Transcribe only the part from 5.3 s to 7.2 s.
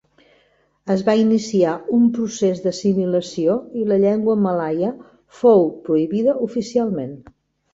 fou prohibida oficialment.